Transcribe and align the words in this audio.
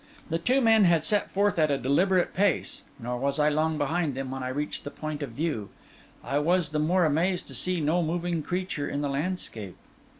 The 0.31 0.39
two 0.39 0.61
men 0.61 0.85
had 0.85 1.03
set 1.03 1.29
forth 1.29 1.59
at 1.59 1.69
a 1.69 1.77
deliberate 1.77 2.33
pace; 2.33 2.81
nor 2.99 3.19
was 3.19 3.37
I 3.37 3.49
long 3.49 3.77
behind 3.77 4.15
them, 4.15 4.31
when 4.31 4.41
I 4.41 4.47
reached 4.47 4.83
the 4.83 4.89
point 4.89 5.21
of 5.21 5.29
view. 5.29 5.69
I 6.23 6.39
was 6.39 6.71
the 6.71 6.79
more 6.79 7.05
amazed 7.05 7.45
to 7.49 7.53
see 7.53 7.79
no 7.79 8.01
moving 8.01 8.41
creature 8.41 8.89
in 8.89 9.01
the 9.01 9.09
landscape. 9.09 9.77